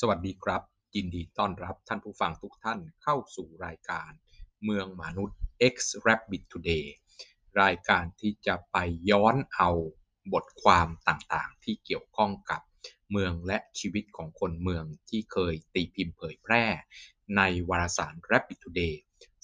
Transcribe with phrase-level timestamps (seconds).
[0.00, 0.62] สวัสดีครับ
[0.96, 4.10] ยินดีต้อนรับท่านผู้ฟังทุกท่านเข้าสู่รายการ
[4.64, 5.38] เมืองมนุษย์
[5.72, 5.76] X
[6.06, 6.84] Rabbit Today
[7.62, 8.76] รายการที่จะไป
[9.10, 9.70] ย้อนเอา
[10.32, 12.60] บทความต่างๆ ที่เกี่ยวข้องกับ
[13.10, 16.64] เมืองและชีวิตของคนเมืองที่เคยตีพิมพ์เผยแพร่
[17.36, 18.94] ในวารสาร Rabbit Today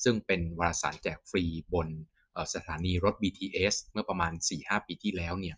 [0.04, 1.88] ซึ่งเป็นวารสารแจกฟรีบน
[2.54, 5.56] สถานีรถ BTS เมื่อประมาณ 4-5 ปีที่แล้วเนี่ย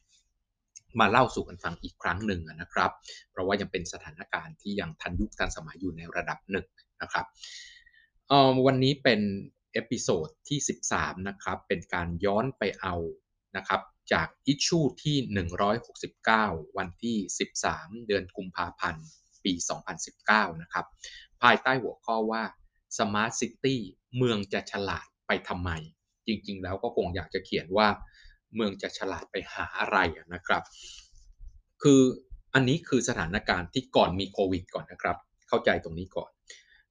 [1.01, 2.91] มาเล่าสู่กันฟังอีกครั้งหนึ่งนะครับ
[3.31, 6.67] เพราะว่ายังเป็นสถานการณ์ที่ยังทันยุคทันสมัยอยู่ในระดับหนึ่ง
[7.03, 7.27] นะครับ
[8.67, 9.21] วันนี้เป็น
[9.73, 10.59] episode ที่
[10.93, 12.95] 13 นะครับ เป็นการย้อนไปเอา
[13.57, 13.81] นะครับ
[14.13, 15.17] จาก issue ที่
[15.97, 17.17] 169 วันที่
[17.63, 19.05] 13 เดือนกุมภาพันธ์
[19.45, 19.53] ปี
[20.07, 20.87] 2019 นะครับ
[21.43, 22.43] ภายใต้หัวข้อว่า
[22.97, 23.77] Smart City
[24.17, 25.71] เมืองจะฉลาดไปทำไม
[26.27, 27.89] จริงๆ แล้วก็คงอยากจะเขียนว่า
[28.55, 29.99] เมืองจะฉลาดไปหาอะไร
[30.35, 30.63] นะครับ
[31.83, 32.03] คือ
[32.55, 35.17] อันนี้คือสถานการณ์ที่ก่อนมีโควิดก่อนนะครับ
[35.49, 36.31] เข้าใจตรงนี้ก่อน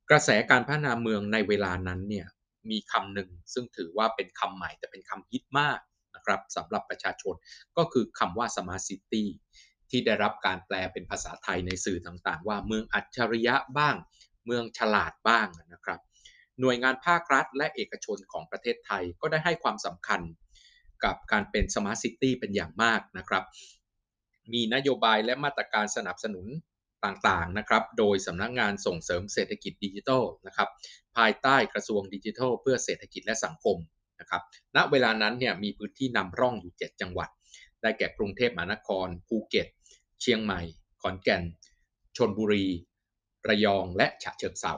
[0.09, 2.27] กระแสการพัฒนาเมืองในเวลานั้นเนี่ย
[2.69, 5.79] มีคำหนึ่งซึ่งถือว่าเป็นคำใหม่แต่เป็นคำฮิตมาก
[6.15, 7.35] นะครับสำหรับประชาชน
[7.77, 9.23] ก็คือคำว่า smart city
[9.89, 13.95] ที่ได้รับการแปลเป็นภาษาไทยในสื่อต่างๆ ว่าเมืองอัจฉริยะบ้าง
[14.45, 15.99] เมืองฉลาดบ้างนะครับ
[16.59, 20.21] หน่วยงานภาครัฐและเอกชนของประเทศไทยก็ได้ให้ความสำคัญ
[21.05, 23.43] กับการเป็น smart city เป็นอย่างมากนะครับ
[24.53, 26.47] มีนโยบายและมาตรการสนับสนุน
[27.05, 30.69] ต่างๆนะครับ โดยสำนักงานส่งเสริมเศรษฐกิจดิจิทัลนะครับ
[31.15, 33.77] ภายใต้กระทรวงดิจิทัล เพื่อเศรษฐกิจและสังคม
[34.19, 34.41] นะครับ
[34.75, 37.29] ณ เวลานั้นเนี่ยมีพื้นที่นำร่องอยู่ 7 จังหวัด
[37.81, 39.67] ได้แก่กรุงเทพมหานคร ภูเก็ต
[40.21, 40.61] เชียงใหม่
[41.01, 41.43] ขอนแก่น
[42.17, 42.65] ชนบุรี
[43.47, 44.73] ระยอง และฉะเชิงเทรา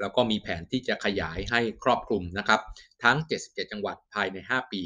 [0.00, 2.60] แล้วก็มีแผนที่จะขยายให้ครอบคลุมนะครับ
[3.04, 4.82] ทั้ง 77 จังหวัดภายใน 5 ปี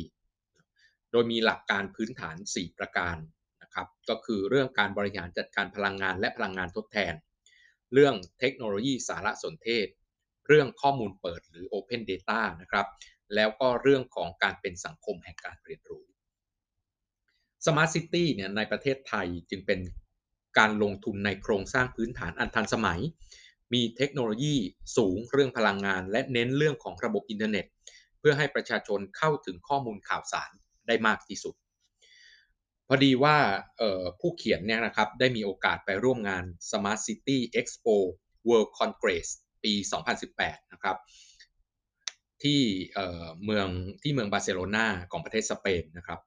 [1.11, 3.17] โดยมีหลักการพื้นฐาน 4 ประการ
[3.63, 7.15] นะครับ ก็คือเรื่องการบริหารจัดการพลังงานและพลังงานทดแทน
[7.93, 9.87] เรื่องเทคโนโลยีสารสนเทศ
[10.49, 12.87] เรื่องข้อมูลเปิดหรือ Open Data นะครับ
[13.35, 16.05] แล้วก็เรื่องของการเป็นสังคมแห่งการเรียนรู้
[17.65, 19.81] Smart City เนี่ยในประเทศไทยจึงเป็น
[20.59, 23.01] การลงทุนในโครงสร้างพื้นฐานอันทันสมัย
[23.75, 24.57] มีเทคโนโลยี
[24.97, 27.67] สูงเรื่องพลังงาน และเน้นเรื่องของระบบอินเทอร์เน็ต
[28.19, 30.51] เพื่อให้ประชาชนเข้าถึงข้อมูลข่าวสาร
[30.87, 31.55] ได้มากที่สุด
[32.89, 33.37] พอดีว่า
[34.21, 37.97] ผู้เขียนเนี่ยนะครับได้มีโอกาสไปร่วมงาน Smart City Expo
[38.49, 39.27] World Congress
[39.65, 39.73] ปี
[40.23, 40.97] 2018 นะครับ
[42.43, 42.61] ที่
[43.45, 43.69] เมือง
[44.03, 46.21] ที่เมืองบาร์เซโลนาของประเทศสเปนนะครับ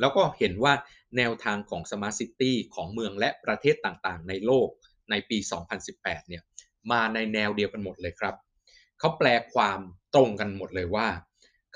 [0.00, 0.74] แล้วก็เห็นว่า
[1.16, 4.68] แนวทางของ Smart City ของเมืองและประเทศต่างๆ ในโลก
[5.10, 5.38] ในปี
[5.82, 6.42] 2018 เนี่ย
[6.90, 8.34] มาในแนวเดียวกันหมดเลยครับ
[8.98, 9.80] เขาแปลความ
[10.14, 11.08] ตรงกันหมดเลยว่า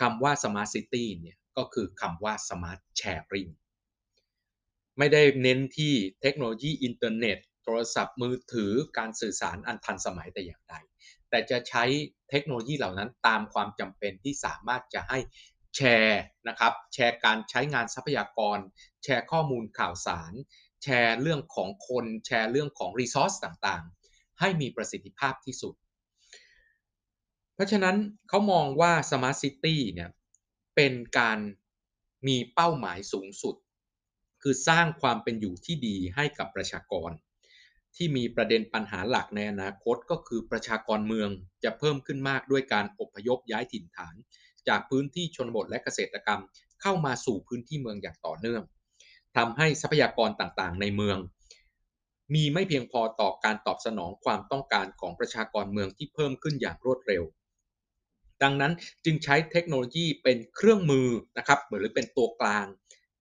[0.00, 3.53] คำว่า smart city เนี่ยก็คือคำว่า smart sharing
[4.99, 10.75] ไม่ได้เน้นที่เทคโนโลยีอินเทอร์เน็ต โทรศัพท์มือถือการสื่อสารอันทันสมัยแต่อย่างใด
[11.31, 11.84] แต่จะใช้
[12.31, 15.19] เทคโนโลยีเหล่านั้นตามความจำเป็นที่สามารถจะให้
[15.77, 18.59] แชร์นะครับ แชร์การใช้งานทรัพยากร
[19.05, 20.33] แชร์ข้อมูลข่าวสาร
[20.84, 25.75] แชร์เรื่องของคนแชร์เรื่องของรีซอสต่างๆ ให้มีประสิทธิภาพที่สุด
[27.55, 27.97] เพราะฉะนั้น
[28.28, 30.11] เขามองว่า Smart City เนี่ย
[30.77, 31.39] เป็นการ
[32.27, 33.55] มีเป้าหมายสูงสุด
[34.43, 37.11] คือสร้างความเป็นอยู่ที่ดีให้กับประชากร
[37.97, 41.31] ที่มีประเด็นปัญหาหลักในอนาคตก็คือประชากรเมือง
[41.65, 44.15] จะเพิ่มขึ้นมากด้วยการอพยพย้ายถิ่นฐาน
[44.69, 46.41] จากพื้นที่ชนบทและเกษตรกรรม
[46.83, 48.62] เข้ามาสู่พื้นที่เมืองอย่างต่อเนื่อง
[49.37, 51.19] ทำให้ทรัพยากรต่างๆ ในเมือง
[52.34, 57.25] มีไม่เพียงพอต่อการตอบสนองความต้องการของประชากรเมืองที่เพิ่มขึ้นอย่างรวดเร็ว
[58.43, 58.73] ดังนั้น
[59.05, 61.09] จึงใช้เทคโนโลยีเป็นเครื่องมือ
[61.39, 62.67] นะครับหรือเป็นตัวกลาง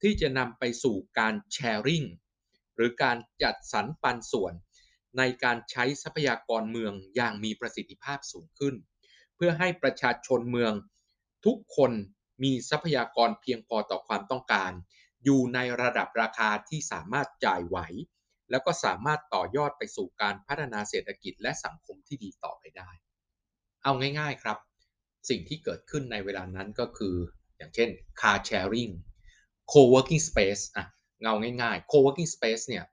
[0.02, 2.04] ที่จะนำไปสู่การแชร์ริง
[2.76, 4.54] หรือการจัดสรรปันส่วน
[5.18, 8.76] ในการใช้ทรัพยากรเมืองอย่างมีประสิทธิภาพสูงขึ้น
[9.36, 10.74] เพื่อให้ประชาชนเมือง
[11.46, 11.92] ทุกคน
[12.44, 14.72] มีทรัพยากรเพียงพอต่อความต้องการ
[15.24, 17.78] อยู่ในระดับราคาที่สามารถจ่ายไหว
[18.52, 22.90] แล้วก็สามารถต่อยอดไปสู่การพัฒนาเศรษฐกิจและสังคมที่ดีต่อไปได้
[23.84, 24.58] เอาง่ายๆครับ
[25.30, 27.16] สิ่งที่เกิดขึ้นในเวลานั้นก็คือ
[27.58, 27.90] อย่างเช่น
[28.22, 28.94] car sharing
[29.72, 30.86] co-working space อะ
[31.22, 32.86] เงาง่ายๆ co-working space เนี่ย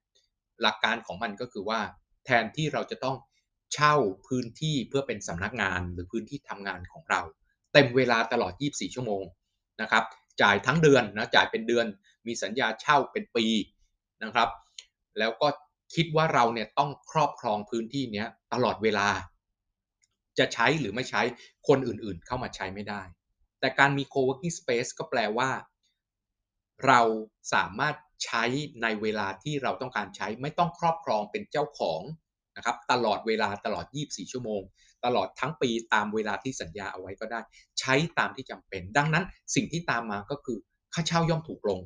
[0.63, 1.81] หลักการของมันก็คือว่า
[2.25, 3.17] แทนที่เราจะต้อง
[3.75, 3.95] เช่า
[4.27, 7.23] พื้นที่เพื่อเป็นสำนักงานหรือพื้นที่ทำงานของเรา
[7.73, 9.25] เต็มเวลาตลอด 24 ชั่วโมง
[9.83, 10.05] นะครับ
[10.43, 11.87] จ่ายทั้งเดือนนะจ่ายเป็นเดือน
[12.27, 13.47] มีสัญญาเช่าเป็นปี
[14.23, 14.49] นะครับ
[15.19, 15.49] แล้วก็
[15.95, 19.09] คิดว่าเราเนี่ยต้องครอบครองพื้นที่นี้ตลอดเวลา
[20.39, 21.23] จะใช้หรือไม่ใช้
[21.69, 23.03] คนอื่นๆเข้ามาใช้ไม่ได้
[23.61, 25.51] แต่การมี co-working space ก็แปลว่า
[26.87, 27.01] เรา
[27.55, 28.45] สามารถใช้
[28.83, 32.03] ในเวลาที่เราต้องการใช้ไม่ต้องครอบครองเป็นเจ้าของ
[32.57, 34.63] นะครับตลอดเวลาตลอด 24 ชั่วโมง
[35.05, 37.41] ตลอดทั้งปีตามเวลาที่สัญญาเอาไว้ก็ได้
[37.81, 39.25] ใช้ตามที่จำเป็น ดังนั้น
[39.55, 40.59] สิ่งที่ตามมาก็คือ
[40.95, 41.81] ค่าเช่าย่อมถูกลง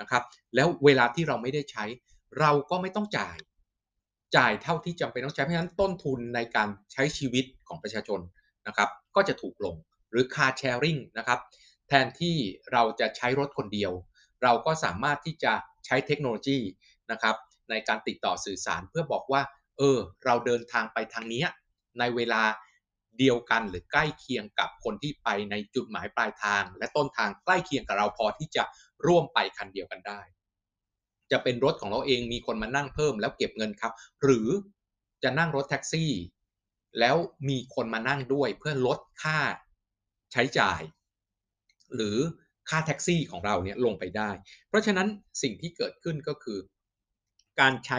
[0.00, 0.22] นะครับ
[0.54, 1.84] แล้วเวลาที่เราไม่ได้ใช้
[2.40, 3.36] เราก็ไม่ต้องจ่าย
[4.36, 8.20] จ่ายเท่าที่จำเป็นต้องใช้ เพราะฉะนั้นต้นทุนในการใช้ชีวิตของประชาชน
[8.66, 9.76] นะครับ ก็จะถูกลง
[10.10, 11.38] หรือ car sharing นะครับ
[11.88, 12.36] แทนที่
[12.72, 13.92] เราจะใช้รถคนเดียว
[14.42, 15.52] เราก็สามารถที่จะ
[15.86, 16.58] ใช้เทคโนโลยี
[17.10, 17.36] นะครับ
[17.70, 19.42] ในการติดต่อสื่อสารเพื่อบอกว่า
[19.78, 21.44] เออ เราเดินทางไปทางนี้
[21.98, 22.42] ในเวลา
[23.18, 28.64] เดียวกันหรือใกล้เคียงกับคนที่ไปในจุดหมายปลายทาง และต้นทางใกล้เคียงกับเราพอที่จะ
[29.06, 30.20] ร่วมไปคันเดียวกันได้
[31.32, 33.92] จะเป็นรถของเราเองมีคนมานั่งเพิ่มแล้วเก็บเงินครับ
[34.22, 34.48] หรือ
[35.22, 36.12] จะนั่งรถแท็กซี่
[37.00, 37.16] แล้ว
[37.48, 39.38] มีคนมานั่งด้วยเพื่อลดค่า
[40.32, 40.80] ใช้จ่าย
[41.94, 42.18] หรือ
[42.68, 44.30] ค่าแท็กซี่ของเราเนี่ยลงไปได้
[44.68, 45.08] เพราะฉะนั้น
[45.42, 46.58] สิ่งที่เกิดขึ้นก็คือ
[47.60, 47.98] การใช้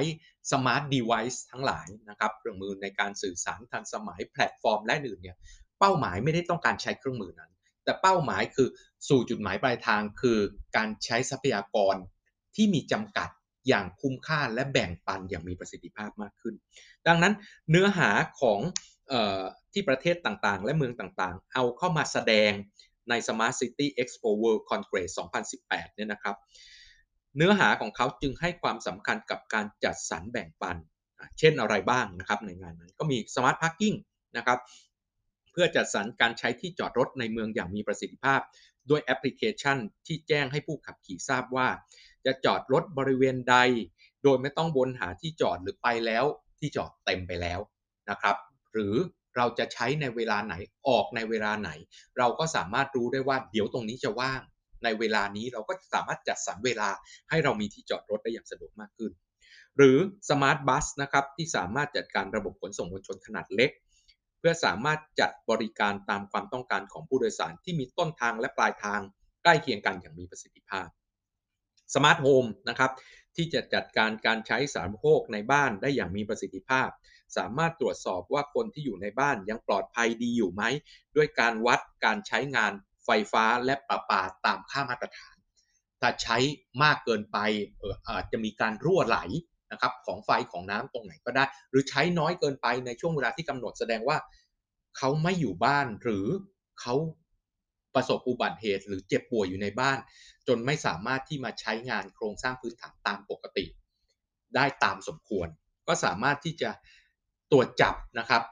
[0.51, 5.37] smart device ทั้งหลายนะครับเครื่องมือในการสื่อสารทันสมัยแพลตฟอร์มและอื่นเนี่ย
[5.79, 7.51] เป้าหมายไม่ได้ต้องการใช้เครื่องมือนั้น
[7.89, 8.69] แต่เป้าหมายคือ
[9.09, 10.39] สู่จุดหมายปลายทางคือ
[10.75, 11.95] การใช้ทรัพยากร
[12.55, 13.29] ที่มีจำกัด
[13.67, 16.55] อย่างคุ้มค่าและแบ่งปันอย่างมีประสิทธิภาพมากขึ้น
[17.07, 17.33] ดังนั้น
[17.69, 18.09] เนื้อหา
[18.41, 18.59] ของ
[19.11, 19.41] ออ
[19.73, 22.51] ที่ประเทศต่างๆ และเมืองต่างๆ เอาเข้ามาแสดง
[23.09, 25.09] ใน Smart City Expo World Congress
[25.53, 26.35] 2018 เนี่ยนะครับ
[27.37, 30.77] เนื้อหาของเขาจึงให้ความสำคัญกับการจัดสรรแบ่งปัน
[31.39, 33.97] เช่นอะไรบ้างนะครับในงานนั้นก็มี Smart Parking
[34.37, 34.59] นะครับ
[35.51, 38.41] เพื่อจัดสรรการใช้ที่จอดรถในเมืองอย่างมีประสิทธิภาพ
[38.89, 41.67] ด้วยแอปพลิเคชันที่แจ้งให้ผู้ขับขี่ทราบว่า
[42.25, 43.55] จะจอดรถบริเวณใด
[44.23, 46.25] โดยไม่ต้องวนหาที่จอดหรือไปแล้ว
[46.59, 47.59] ที่จอดเต็มไปแล้ว
[48.09, 48.35] นะครับ
[48.73, 48.95] หรือ
[49.37, 50.55] เราจะใช้ในเวลาไหน
[50.87, 51.69] ออกในเวลาไหน
[52.17, 54.41] เราก็สามารถรู้ได้ว่าเดี๋ยวตรงนี้จะว่าง
[54.83, 56.89] ในเวลานี้เราก็สามารถจัดสรรเวลา
[57.29, 59.11] ให้เรามีที่จอดรถได้อย่างสะดวกมากขึ้น
[59.77, 59.97] หรือ
[60.29, 63.71] smart bus นะครับที่สามารถจัดการระบบขนส่งมวลชนขนาดเล็ก
[64.39, 69.01] เพื่อสามารถจัดบริการตามความต้องการของผู้โดยสารที่มีต้นทางและปลายทาง
[69.43, 70.87] ใกล้เคียงกันอย่างมีประสิทธิภาพ
[71.93, 72.91] smart home นะครับ
[73.35, 76.89] ที่จะจัดการการใช้สาธารณูปโภคในบ้านได้อย่างมีประสิทธิภาพ
[77.37, 80.63] สามารถตรวจสอบว่าคนที่อยู่ในบ้านยังปลอดภัยดีอยู่ไหม
[81.15, 82.73] ด้วยการวัดการใช้งาน
[83.05, 85.35] ไฟฟ้าและประปาตามค่ามาตรฐาน
[86.01, 86.37] ถ้าใช้
[86.83, 87.37] มากเกินไป
[88.09, 89.19] อาจจะมีการรั่วไหล
[89.71, 94.17] นะครับของไฟของน้ำตรงไหนก็ได้ หรือใช้น้อยเกินไปในช่วงเวลาที่กำหนดแสดงว่า
[94.97, 96.27] เขาไม่อยู่บ้านหรือ
[96.81, 96.95] เขา
[97.95, 99.97] ประสบอุบัติเหตุ หรือเจ็บป่วยอยู่ในบ้าน
[100.47, 103.65] จนไม่สามารถที่มาใช้งานโครงสร้างพื้นฐานตามปกติ
[104.55, 105.47] ได้ตามสมควร
[105.87, 106.69] ก็สามารถที่จะ
[107.51, 108.43] ตรวจจับนะครับ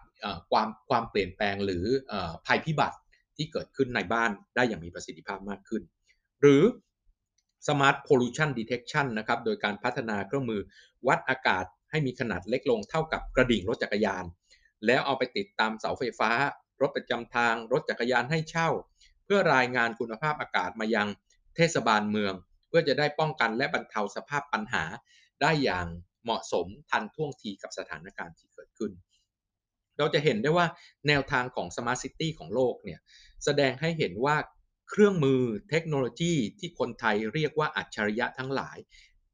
[0.51, 1.85] ความความเปลี่ยนแปลงหรือ
[2.47, 2.97] ภัยพิบัติ
[3.35, 5.81] ที่เกิดขึ้นในบ้านได้อย่างมีประสิทธิภาพมากขึ้น
[6.41, 6.63] หรือ
[7.65, 10.62] Smart Pollution Detection นะครับโดยการพัฒนาเครื่องมือ
[11.07, 14.25] วัดอากาศให้มีขนาดเล็กลงเท่ากับกระดิ่งรถจักรยาน
[14.86, 16.31] แล้วเอาไปติดตามเสาไฟฟ้า
[16.81, 18.69] รถประจำทางรถจักรยานให้เช่า
[19.25, 21.07] เพื่อรายงานคุณภาพอากาศมายัง
[21.56, 22.33] เทศบาลเมือง
[22.68, 24.83] เพื่อจะได้ป้องกันและบรรเทาสภาพปัญหา
[25.42, 25.86] ได้อย่าง
[26.24, 28.92] เหมาะสมทันท่วงทีกับสถานการณ์ที่เกิดขึ้น
[29.98, 30.68] เราจะเห็นได้ว่า
[31.07, 33.00] แนวทางของ Smart City ของโลกเนี่ย
[33.45, 34.36] แสดงให้เห็นว่า
[34.89, 38.77] เครื่องมือเทคโนโลยีที่คนไทยเรียกว่าอัจฉริยะทั้งหลาย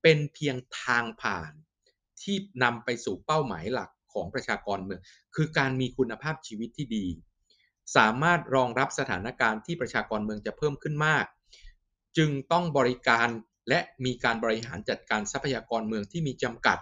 [0.01, 1.51] เป็นเพียงทางผ่าน
[2.21, 5.01] ที่นำไปสู่เป้าหมายหลักของประชากรเมือง
[5.35, 7.05] คือการมีคุณภาพชีวิตที่ดี
[7.95, 11.25] สามารถรองรับสถานการณ์ที่ประชากรเมืองจะเพิ่มขึ้นมาก
[12.17, 13.27] จึงต้องบริการ
[13.69, 16.79] และมีการบริหารจัดการทรัพยากรเมืองที่มีจำกัด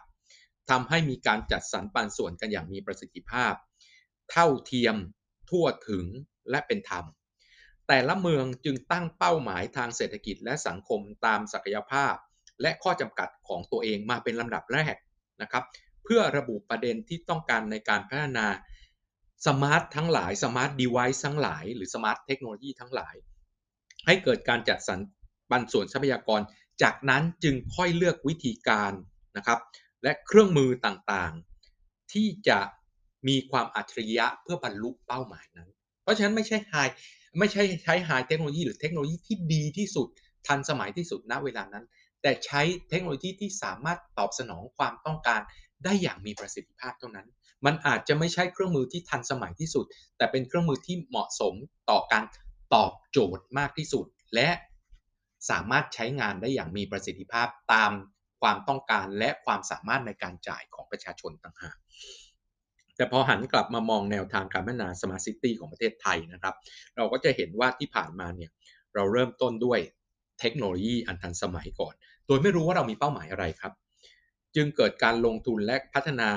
[0.69, 3.53] ทำให้มีการจัดสรรปันส่วนกันอย่างมีประสิทธิภาพ
[4.31, 4.95] เท่าเทียม
[5.49, 6.05] ทั่วถึง
[6.49, 7.05] และเป็นธรรม
[7.93, 12.13] แต่ละเมืองจึงตั้งเป้าหมายทางเศรษฐกิจและสังคมตามศักยภาพ
[12.61, 14.95] และข้อจำกัดของตัวเองมาเป็นลำดับแรก
[15.41, 15.63] นะครับ
[16.03, 18.47] เพื่อระบุประเด็นที่ต้องการในการพัฒนา
[19.47, 23.15] smart ทั้งหลาย smart device ทั้งหลาย หรือ smart technology ทั้งหลาย
[24.05, 24.99] ให้เกิดการจัดสรร
[25.49, 26.41] ปันส่วนทรัพยากร
[26.83, 28.93] จากนั้นจึงค่อยเลือกวิธีการ
[29.37, 29.59] นะครับ
[30.03, 32.59] และเครื่องมือต่างๆ ที่จะ
[33.27, 35.69] มีความอัจฉริยะเพื่อบรรลุเป้าหมายนั้น
[36.03, 36.73] เพราะฉะนั้นไม่ใช่ไฮ
[37.39, 40.07] ไม่ใช่ใช้ไฮเทคโนโลยีหรือเทคโนโลยีที่ดีที่สุด
[40.47, 41.85] ทันสมัยที่สุดณเวลานั้น
[42.21, 45.41] แต่ใช้เทคโนโลยีที่สามารถตอบสนองความต้องการ
[45.83, 47.27] ได้อย่างมีประสิทธิภาพเท่านั้น
[47.65, 49.85] มันอาจจะไม่ใช่เครื่องมือที่ทันสมัยที่สุด
[50.17, 51.53] แต่เป็นเครื่องมือที่เหมาะสม
[51.89, 52.23] ต่อการ
[52.73, 54.49] ตอบโจทย์มากที่สุด และ
[55.49, 57.91] สามารถใช้งานได้อย่างมีประสิทธิภาพตาม
[58.41, 61.77] ความต้องการและความสามารถในการจ่ายของประชาชนต่างหาก
[63.01, 66.55] แต่พอหันกลับมามองแนวทางการพัฒนา smart city ของประเทศไทยนะครับ
[66.95, 68.49] เราก็จะเห็นว่าที่ผ่านมาเนี่ย
[68.95, 69.79] เราเริ่มต้นด้วย
[70.39, 71.93] เทคโนโลยีอันทันสมัยก่อน
[72.27, 73.73] โดยไม่รู้ว่าเรามีเป้าหมายอะไรครับ
[74.55, 76.29] จึงเกิดการลงทุนและพัฒนา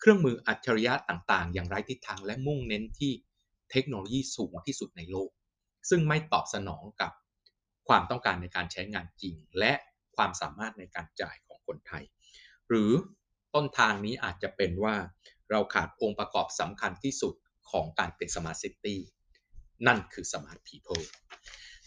[0.00, 3.12] เครื่องมืออัจฉริยะต่างๆ อย่างไร้ทิศทางและมุ่งเน้นที่
[3.70, 5.30] เทคโนโลยีสูงที่สุดในโลก
[5.90, 7.12] ซึ่งไม่ตอบสนองกับ
[7.88, 9.72] ความต้องการในการใช้งานจริง และ
[10.16, 12.04] ความสามารถในการจ่ายของคนไทย
[12.68, 12.90] หรือ
[13.54, 14.94] ต้นทางนี้อาจจะเป็นว่า
[15.50, 17.34] เราขาดองค์ประกอบสำคัญที่สุด
[17.70, 19.00] ของการเป็น smart city
[19.86, 21.02] นั่นคือ smart people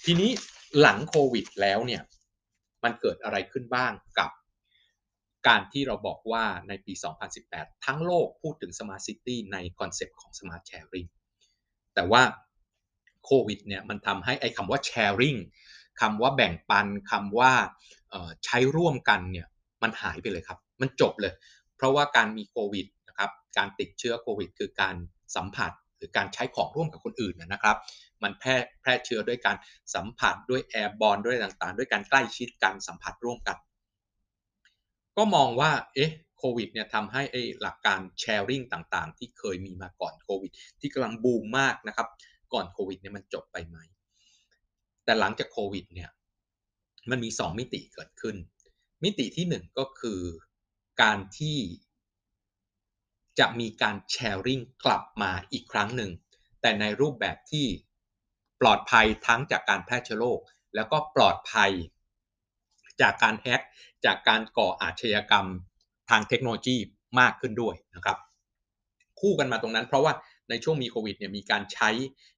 [0.05, 0.31] ทีนี้
[0.79, 2.01] หลังโควิดแล้วเนี่ย
[2.83, 4.31] มันเกิดอะไรขึ้นบ้างกับ
[5.47, 6.93] การที่เราบอกว่าในปี
[7.39, 11.09] 2018 ทั้งโลกพูดถึง Smart City ในคอนเซปต์ของ Smart Sharing
[11.95, 12.21] แต่ว่า
[13.25, 15.39] โควิดเนี่ยมันทำให้ไอ้คำว่า Sharing
[16.01, 17.51] คำว่าแบ่งปันคำว่า
[18.45, 19.47] ใช้ร่วมกันเนี่ย
[19.83, 21.33] มันหายไปเลยครับ มันจบเลย
[21.75, 22.85] เพราะว่าการมีโควิด
[23.57, 24.95] การติดเชื้อโควิด คือการ
[25.35, 27.77] สัมผัสหรือการใช้ของร่วมกับคนอื่นนะครับ
[28.23, 29.57] มันแพร่แพร่เชื้อด้วยการ
[29.95, 33.57] สัมผัสด้วยแอร์บอลด้วยต่างๆ ด้วยการใกล้ชิดกันสัมผัสร่วมกัน
[35.17, 42.07] ก็มองว่าเอ๊ะโควิดเนี่ยทำให้ไอ้หลักการแชร์ริ่งต่างๆ ที่เคยมีมาก่อนโควิด ที่กำลังบูมมากนะครับ
[42.53, 43.77] ก่อนโควิดเนี่ยมันจบไปไหม
[45.05, 46.09] แต่หลังจากโควิดเนี่ย
[47.09, 48.35] มันมี 2 มิติเกิดขึ้น
[49.03, 50.21] มิติที่ 1 ก็คือ
[51.01, 51.57] การที่
[53.39, 56.11] จะมีการแชร์ริงกลับมาอีกครั้งหนึ่ง
[56.61, 57.65] แต่ในรูปแบบที่
[58.61, 60.39] ปลอดภัยทั้งจากการแพร่เชื้อโรค
[60.75, 61.71] แล้วก็ปลอดภัย
[63.01, 63.61] จากการแฮ็ก
[64.05, 65.47] จากการก่ออาชญากรรม
[66.09, 66.77] ทางเทคโนโลยี
[67.19, 68.17] มากขึ้นด้วยนะครับ
[69.19, 70.13] คู่กันมาตรงนั้นเพราะว่า
[70.49, 71.89] ในช่วงมีโควิดเนี่ยมีการใช้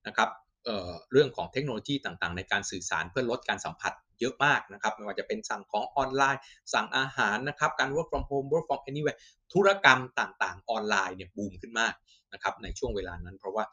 [0.08, 0.29] นะครับ
[0.65, 6.42] เเรื่องของเทคโนโลยีต่างๆ ในการสื่อสารเพื่อลดการสัมผัส เยอะมากนะครับไม่ว่าจะเป็นสั่งของออนไลน์
[6.74, 9.20] สั่งอาหารนะครับการ work from home work from anywhere
[9.54, 11.94] ธุรกรรมต่างๆ ออนไลน์เนี่ยบูมขึ้นมาก
[12.34, 13.64] นะครับในช่วงเวลานั้น เพราะว่า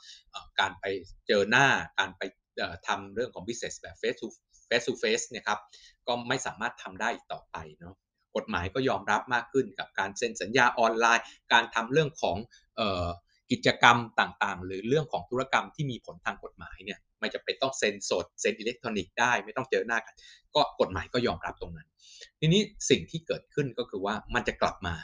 [0.61, 0.85] การไป
[1.27, 1.67] เจอหน้า
[1.99, 2.23] การไป
[2.87, 4.27] ทำเรื่องของ business แบบ face to
[4.69, 5.59] face to face เนี่ยครับ
[6.07, 7.95] ก็ไม่สามารถทำได้อีกต่อไปเนาะ
[8.37, 12.37] กฎหมายก็ยอมรับมากขึ้นกับการเซ็นสัญญาออนไลน์ การทำเรื่องของ
[13.51, 20.15] กิจกรรมต่างๆ หรือเรื่องของธุรกรรมที่มีผลทางกฎหมายเนี่ย ไม่จะเป็นต้องเซ็นสดเซ็นอิเล็กทรอนิกส์ได้ไม่ต้องเจอหน้ากัน
[20.55, 21.89] ก็กฎหมายก็ยอมรับตรงนั้น
[22.41, 24.97] ทีนี้สิ่งที่เกิดขึ้นก็คือว่ามันจะกลับมา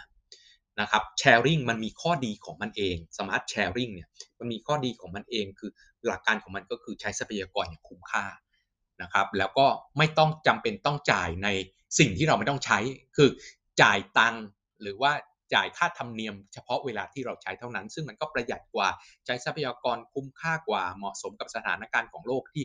[0.80, 5.70] นะครับ sharing มันมีข้อดีของมันเอง smart sharing เนี่ยมันมีข้อดีของมันเองคือ
[6.06, 8.24] หลักการของมันก็คือใช้ทรัพยากรอย่างคุ้มค่า
[9.02, 9.66] นะครับแล้วก็
[9.98, 11.48] ไม่ต้องจำเป็นต้องจ่ายใน
[11.98, 12.78] สิ่งที่เราไม่ต้องใช้
[13.16, 13.28] คือ
[13.82, 14.34] จ่ายตัง
[14.82, 15.12] หรือว่า
[15.54, 18.88] จ่ายค่าธรรมเนียมเฉพาะเวลาที่เราใช้เท่านั้น ซึ่งมันก็ประหยัดกว่า
[19.26, 22.62] ใช้ทรัพยากรคุ้มค่ากว่าเหมาะสมกับสถานการณ์ของโลกที่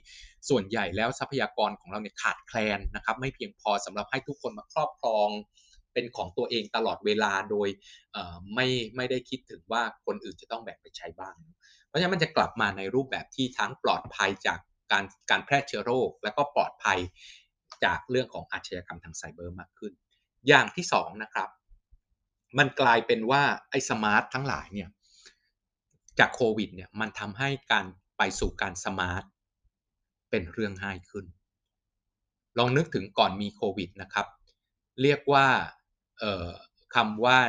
[0.49, 5.29] ส่วนใหญ่แล้วทรัพยากรของเราเนี่ยขาดแคลนนะครับไม่เพียงพอสำหรับให้ทุกคนมาครอบครอง
[5.93, 7.69] เป็นของตัวเองตลอดเวลาโดย
[8.55, 11.35] ไม่ไม่ได้คิดถึงว่าคนอื่นจะต้องแบ่งไปใช้บ้าง
[11.87, 14.59] เพราะฉะนั้นมันจะกลับมาในรูปแบบที่ทั้งปลอดภัยจาก
[14.91, 16.99] การการแพร่เชื้อโรค และก็ปลอดภัย
[17.85, 19.93] จากเรื่องของอาชญากรรมทางไซเบอร์มากขึ้น
[20.47, 21.49] อย่างที่สองนะครับ
[22.57, 24.89] มันกลายเป็นว่าไอ้สมาร์ททั้งหลายเนี่ย
[26.19, 27.85] จากโควิดเนี่ยมันทำให้การ
[28.17, 29.23] ไปสู่การ smart
[30.29, 31.25] เป็นเรื่องง่ายขึ้น
[32.57, 34.27] ลองนึกถึงก่อนมีโควิดนะครับ
[35.01, 35.47] เรียกว่า
[36.95, 37.39] คำว่า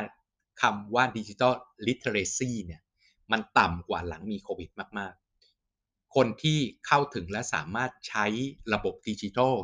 [0.61, 1.53] คำว่า digital
[1.87, 2.81] literacy เนี่ย
[3.31, 5.13] มันต่ำกว่าหลังมีโควิดมาก
[5.65, 8.25] ๆ คนที่เข้าถึงและสามารถใช้
[8.73, 9.55] ระบบดิจิทัล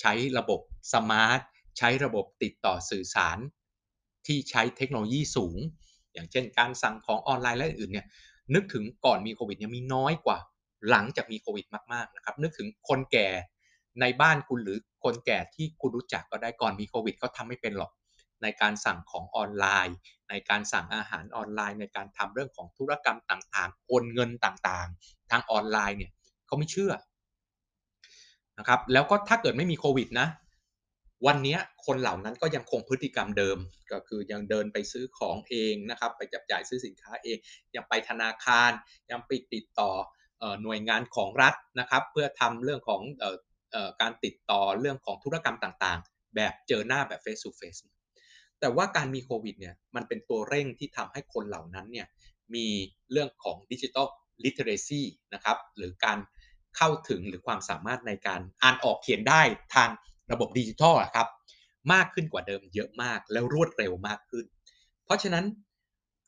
[0.00, 0.60] ใช้ระบบ
[0.94, 1.40] smart
[1.78, 3.38] ใช้ระบบติดต่อสื่อสาร
[4.26, 5.58] ที่ใช้เทคโนโลยีสูง
[6.12, 8.06] อย่างเช่นการสั่งของออนไลน์และอื่นเนี่ย
[8.54, 10.38] นึกถึงก่อนมีโควิดยังมีน้อยกว่า
[10.90, 13.28] หลังจากมีโควิดมากๆนะครับนึกถึงคนแก่
[14.00, 17.92] ในบ้านคุณหรือคนแก่ที่คุณรู้จักก็ได้ก่อนมีโควิดเขาทำไม่เป็นหรอก
[18.42, 19.96] ในการสั่งของออนไลน์
[20.30, 26.12] ในการสั่งอาหารออนไลน์ ในการทำเรื่องของธุรกรรมต่างๆโอนเงินต่างๆ ทางออนไลน์เนี่ย
[26.46, 26.92] เขาไม่เชื่อ
[28.58, 30.28] นะครับแล้วก็ถ้าเกิดไม่มีโควิดนะ
[31.26, 33.58] วันนี้คนเหล่านั้นก็ยังคงพฤติกรรมเดิม
[33.92, 37.38] ก็คือยังเดินไปซื้อของเองนะครับ ไปจับจ่ายซื้อสินค้าเอง
[37.76, 38.70] ยังไปธนาคาร
[39.10, 39.92] ยังไปติดต่อ
[40.62, 43.02] หน่วยงานของรัฐนะครับ เพื่อทำเรื่องของ
[44.00, 47.80] การติดต่อเรื่องของธุรกรรมต่างๆ แบบเจอหน้าแบบ face to face
[48.60, 52.06] แต่ว่าการมีโควิดเนี่ยมันเป็นตัวเร่งที่ทำให้คนเหล่านั้นเนี่ย
[52.54, 52.66] มี
[53.10, 54.06] เรื่องของดิจิทัล
[54.44, 55.02] literacy
[55.34, 56.18] นะครับหรือการ
[56.76, 59.42] เข้าถึงหรือความสามารถในการอ่านออกเขียนได้
[59.74, 59.90] ทาง
[60.32, 61.28] ระบบดิจิทัลครับ
[61.92, 64.44] มากขึ้นกว่าเดิมเยอะมากแล้วรวดเร็วมากขึ้น
[65.04, 65.44] เพราะฉะนั้น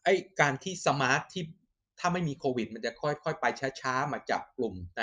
[0.05, 0.09] ไอ
[0.41, 1.45] การที่สมาร์ทที่
[1.99, 3.45] ถ้าไม่มีโควิด มันจะค่อยๆ ไป
[3.81, 5.03] ช้าๆ มาจับกลุ่มใน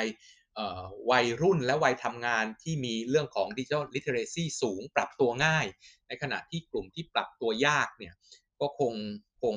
[1.11, 5.65] วัยรุ่นและวัยทำงานที่มีเรื่องของดิจิทัลลิเทเรซีสูงปรับตัวง่าย
[6.07, 8.13] ในขณะที่กลุ่มที่ปรับตัวยากเนี่ย
[8.61, 8.93] ก็คง
[9.41, 9.55] คง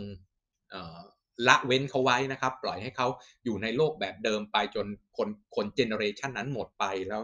[1.49, 3.07] ละเว้นเขาไว้นะครับ ปล่อยให้เขา
[3.45, 7.23] อยู่ในโลกแบบเดิมไปจนคนคนเจเนอเรชันนั้นหมดไปแล้ว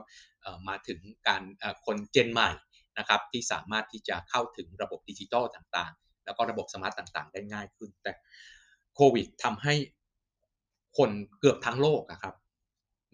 [0.69, 1.43] มาถึงการ
[1.87, 2.51] คนเจนใหม่
[2.99, 8.13] นะครับที่สามารถที่จะเข้าถึงระบบดิจิทัลต่างๆ แล้วก็ระบบ smart ต่างๆ ได้ง่ายขึ้น แต่
[8.95, 9.75] โควิดทำให้
[10.99, 12.35] คนเกือบทั้งโลกครับ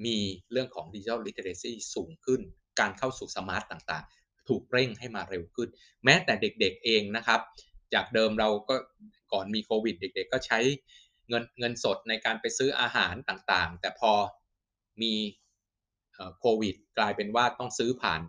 [0.05, 0.19] มี
[0.52, 2.40] เรื่องของ digital literacy สูงขึ้น
[2.81, 5.69] การเข้าสู่ smart ต่างๆ ถูกเร่งให้มาเร็วขึ้น
[6.05, 7.40] แม้แต่เด็กๆเองนะครับ
[7.95, 8.76] จากเดิมเราก็
[9.32, 10.58] ก่อนมีโควิด เด็ก ๆ ก็ใช้
[11.28, 14.12] เงินเงินสดในการไปซื้ออาหารต่างๆ แต่พอ
[15.02, 15.14] มี
[16.40, 18.20] โควิด กลายเป็นว่าต้องซื้อผ่าน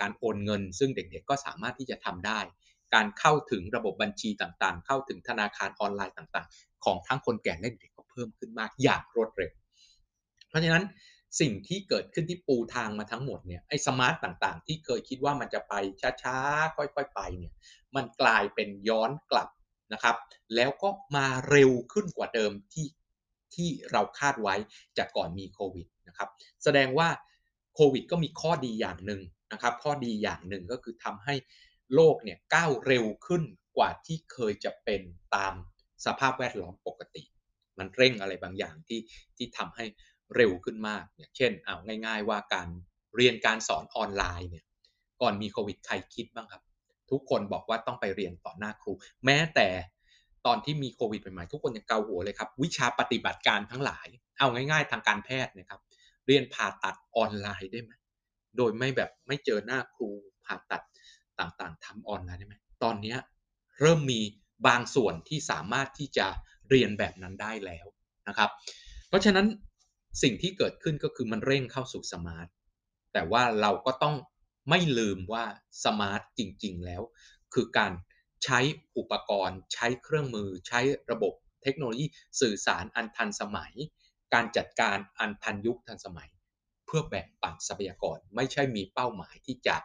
[0.00, 2.40] การโอนเงิน ซึ่งเด็กๆ ก็สามารถที่จะทำได้
[2.94, 9.52] การเข้าถึงระบบบัญชีต่างๆ เข้าถึงธนาคารออนไลน์ต่างๆ ของทั้งคนแก่และเด็กก็เพิ่มขึ้นมากอย่างรวดเร็ว
[10.48, 10.84] เพราะฉะนั้น
[11.40, 14.14] สิ่งที่เกิดขึ้นที่ปูทางมาทั้งหมดเนี่ยไอ้สมาร์ต
[14.44, 15.74] ต่างๆ ที่เคยคิดว่ามันจะไป
[16.22, 17.52] ช้าๆ ค่อยๆ ไปเนี่ย
[17.96, 19.48] มันกลายเป็นย้อนกลับ
[19.92, 20.16] นะครับ
[20.54, 22.86] แล้วก็มาเร็วขึ้นกว่าเดิมที่
[23.54, 24.54] ที่เราคาดไว้
[24.98, 26.28] จากก่อนมีโควิดนะครับ
[26.64, 27.08] แสดงว่า
[27.74, 29.20] โควิดก็มีข้อดีอย่างหนึ่ง
[29.52, 31.34] นะครับ ข้อดีอย่างหนึ่งก็คือทำให้
[31.94, 33.42] โลกเนี่ยก้าวเร็วขึ้น
[33.76, 35.02] กว่าที่เคยจะเป็น
[35.36, 35.54] ตาม
[36.06, 37.22] สภาพแวดล้อมปกติ
[37.78, 39.00] มันเร่งอะไรบางอย่างที่
[39.36, 39.84] ที่ทำให้
[40.36, 41.76] เร็วขึ้นมากอย่างเช่นเอา
[42.06, 42.68] ง่าย ๆ ว่าการ
[43.16, 44.64] เรียนการสอนออนไลน์เนี่ย
[45.22, 46.62] ก่อนมีโควิดใครคิดบ้างครับ
[47.10, 48.92] ทุกคนบอกว่าต้องไปเรียนต่อหน้าครู
[49.24, 49.68] แม้แต่
[50.46, 55.80] ตอนที่มีโควิดใหม่ๆทุกคนยังเกาหัวเลยครับ วิชาปฏิบัติการทั้งหลาย เอาง่าย ๆ ทางการแพทย์นะครับ
[56.26, 57.92] เรียนผ่าตัดออนไลน์ได้ไหม
[58.56, 60.08] โดยไม่แบบไม่เจอหน้าครู
[60.44, 60.82] ผ่าตัด
[61.38, 63.14] ต่างๆทำออนไลน์ได้ไหมตอนนี้
[63.80, 64.20] เริ่มมี
[64.66, 66.26] บางส่วนที่สามารถที่จะ
[66.70, 67.86] เรียนแบบนั้นได้แล้ว
[68.28, 68.50] นะครับ
[69.08, 69.46] เพราะฉะนั้น
[70.22, 72.48] สิ่งที่เกิดขึ้นก็คือมันเร่งเข้าสู่ smart
[73.12, 74.14] แต่ว่าเราก็ต้อง
[74.68, 75.44] ไม่ลืมว่า
[75.84, 77.02] smart จริง ๆ แล้ว
[77.54, 77.92] คือการ
[78.44, 78.60] ใช้
[78.96, 81.32] อุปกรณ์ ใช้เครื่องมือ ใช้ระบบ
[81.62, 82.06] เทคโนโลยี
[82.40, 83.72] สื่อสารอันทันสมัย
[84.34, 86.30] การจัดการอันทันยุคทันสมัย
[86.86, 89.76] เพื่อแบ่งปันทรัพยากรไม่ใช่มีเป้าหมายที่จะ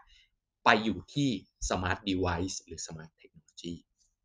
[0.63, 1.30] ไปอยู่ที่
[1.70, 3.74] smart device หรือ smart technology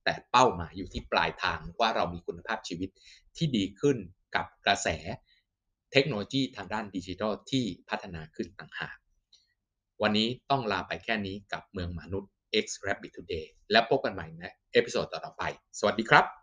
[0.04, 2.90] แต่เป้าหมายอยู่ที่ปลายทางว่าเรามีคุณภาพชีวิต
[3.36, 3.96] ที่ดีขึ้น
[4.34, 4.88] กับกระแส
[5.92, 8.96] เทคโนโลยีทางด้านดิจิทัลที่พัฒนาขึ้นต่างหาก
[10.02, 12.30] วันนี้ต้องลาไปแค่นี้กับเมืองมนุษย์
[12.64, 15.42] X Rabbit Today และพบกันใหม่ใน episode ต่อๆไป
[15.78, 16.37] สวัสดีครับ